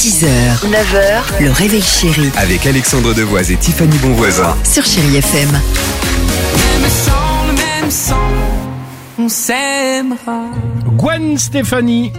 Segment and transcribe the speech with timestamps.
[0.00, 0.24] 6h,
[0.64, 4.56] 9h, le réveil chéri Avec Alexandre Devoise et Tiffany Bonvoisin.
[4.64, 5.50] sur Chérie FM.
[5.50, 6.88] Même
[7.46, 8.16] le même sang,
[9.18, 10.44] on s'aimera.
[10.96, 12.12] Gwen Stefani.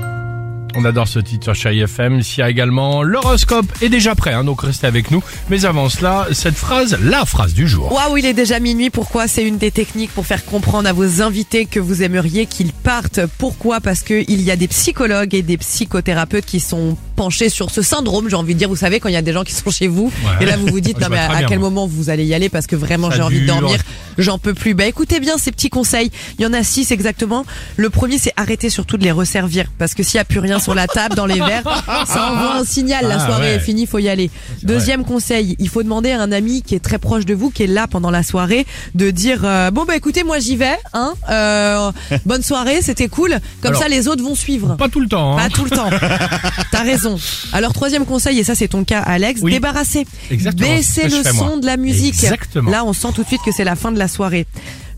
[0.75, 2.21] On adore ce titre sur Chai FM.
[2.21, 5.21] Il y a également l'horoscope est déjà prêt, hein, donc restez avec nous.
[5.49, 7.91] Mais avant cela, cette phrase, la phrase du jour.
[7.91, 8.89] Waouh, il est déjà minuit.
[8.89, 12.71] Pourquoi C'est une des techniques pour faire comprendre à vos invités que vous aimeriez qu'ils
[12.71, 13.20] partent.
[13.38, 17.69] Pourquoi Parce que il y a des psychologues et des psychothérapeutes qui sont penchés sur
[17.69, 18.30] ce syndrome.
[18.30, 19.88] J'ai envie de dire, vous savez, quand il y a des gens qui sont chez
[19.88, 20.44] vous Ouais.
[20.44, 22.67] et là vous vous dites non mais à quel moment vous allez y aller parce
[22.67, 23.80] que vraiment j'ai envie de dormir,
[24.17, 24.73] j'en peux plus.
[24.73, 26.11] Bah écoutez bien ces petits conseils.
[26.39, 27.45] Il y en a six exactement.
[27.77, 30.59] Le premier c'est arrêter surtout de les resservir parce que s'il y a plus rien
[30.62, 33.08] sur la table dans les verres, ça envoie un signal.
[33.08, 33.56] La Ah, soirée ouais.
[33.56, 34.30] est finie, faut y aller.
[34.64, 37.64] Deuxième conseil, il faut demander à un ami qui est très proche de vous, qui
[37.64, 41.14] est là pendant la soirée, de dire euh, bon bah écoutez moi j'y vais, hein,
[41.30, 41.92] euh,
[42.26, 43.39] bonne soirée, c'était cool.
[43.62, 44.76] Comme Alors, ça les autres vont suivre.
[44.78, 45.38] Pas tout le temps.
[45.38, 45.38] Hein.
[45.38, 45.89] Pas tout le temps.
[46.72, 47.17] T'as raison.
[47.54, 49.52] Alors troisième conseil, et ça c'est ton cas Alex, Oui.
[49.52, 50.06] débarrasser.
[50.30, 51.48] Exactement, Baisser le moi.
[51.50, 52.14] son de la musique.
[52.23, 52.70] Exactement.
[52.72, 54.45] Là on sent tout de suite que c'est la fin de la soirée.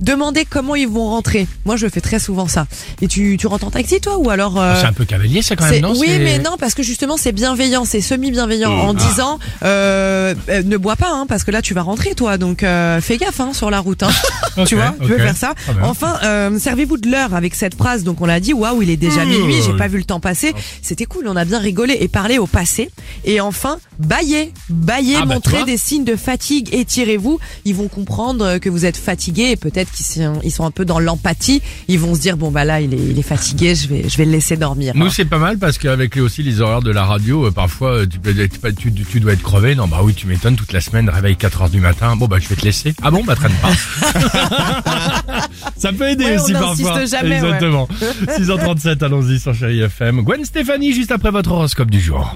[0.03, 1.47] Demandez comment ils vont rentrer.
[1.65, 2.67] Moi je fais très souvent ça.
[3.01, 4.59] Et tu, tu rentres en taxi toi ou alors...
[4.61, 5.93] euh, C'est un peu cavalier, ça quand même, non?
[5.97, 10.77] Oui, mais non, parce que justement, c'est bienveillant, c'est semi-bienveillant en disant euh, euh, ne
[10.77, 12.37] bois pas, hein, parce que là, tu vas rentrer, toi.
[12.37, 14.03] Donc, euh, fais gaffe hein, sur la route.
[14.03, 14.09] Hein.
[14.55, 15.21] Ok, tu vois, tu veux ok.
[15.21, 15.55] faire ça.
[15.55, 15.83] Très bien.
[15.83, 18.03] Enfin, euh, servez-vous de l'heure avec cette phrase.
[18.03, 19.29] Donc, on l'a dit, waouh, il est déjà Mmh.
[19.29, 20.53] minuit, j'ai pas vu le temps passer.
[20.83, 22.91] C'était cool, on a bien rigolé et parlé au passé.
[23.25, 27.39] Et enfin, baillez, baillez, Ah, bah, montrez des signes de fatigue, étirez-vous.
[27.65, 30.85] Ils vont comprendre que vous êtes fatigué et peut-être qu'ils sont, ils sont un peu
[30.85, 31.61] dans l'empathie.
[31.87, 34.17] Ils vont se dire bon bah là, il est, il est fatigué, je vais, je
[34.17, 34.93] vais le laisser dormir.
[34.95, 37.99] Nous c'est pas mal parce qu'avec les aussi les horaires de la radio, euh, parfois
[37.99, 39.75] euh, tu, peux être- tu, tu- tu dois être crevé.
[39.75, 42.15] Non bah oui tu m'étonnes toute la semaine, réveil 4 heures du matin.
[42.15, 42.93] Bon bah je vais te laisser.
[43.01, 43.71] Ah bon bah traîne pas.
[45.77, 47.05] Ça peut aider Ouais, aussi on n'insiste parfois.
[47.05, 47.47] jamais, ouais.
[47.47, 47.87] Exactement.
[48.27, 50.21] 6h37 allons-y sur Chéri FM.
[50.21, 52.35] Gwen Stéphanie juste après votre horoscope du jour.